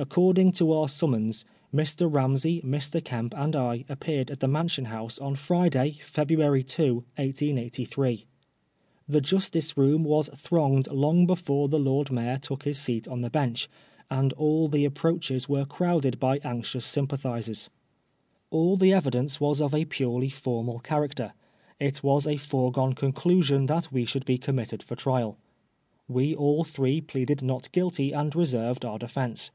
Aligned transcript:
According 0.00 0.52
to 0.52 0.70
our 0.72 0.88
summons, 0.88 1.44
Mr. 1.74 2.08
Ramsey, 2.08 2.60
Mr. 2.60 3.00
Eemp, 3.00 3.34
and 3.36 3.56
I 3.56 3.84
appeared 3.88 4.30
at 4.30 4.38
the 4.38 4.46
Mansion 4.46 4.84
House 4.84 5.18
on 5.18 5.34
Friday, 5.34 5.98
February 6.04 6.62
2, 6.62 7.04
1883. 7.16 8.24
The 9.08 9.20
Justice 9.20 9.76
Room 9.76 10.04
w^s 10.04 10.32
thronged 10.38 10.86
long 10.92 11.26
before 11.26 11.66
the 11.68 11.80
Lord 11.80 12.12
Mayor 12.12 12.38
took 12.38 12.62
his 12.62 12.80
seat 12.80 13.08
on 13.08 13.22
the 13.22 13.28
Bench, 13.28 13.68
and 14.08 14.32
all 14.34 14.68
the 14.68 14.84
approaches 14.84 15.48
were 15.48 15.64
crowded 15.64 16.20
by 16.20 16.38
anxious 16.44 16.86
sympathisers. 16.86 17.68
AH 18.52 18.76
the 18.76 18.92
evidence 18.92 19.40
was 19.40 19.60
of 19.60 19.74
a 19.74 19.84
purely 19.84 20.28
formal 20.30 20.78
character. 20.78 21.32
It 21.80 22.04
was 22.04 22.24
a 22.24 22.36
foregone 22.36 22.92
conclusion 22.92 23.66
that 23.66 23.90
we 23.90 24.04
should 24.04 24.24
be 24.26 24.38
committed 24.38 24.80
for 24.80 24.94
trial. 24.94 25.38
We 26.06 26.36
all 26.36 26.62
three 26.62 27.00
pleaded 27.00 27.42
not 27.42 27.72
guilty 27.72 28.12
and 28.12 28.32
reserved 28.36 28.84
our 28.84 29.00
defence. 29.00 29.50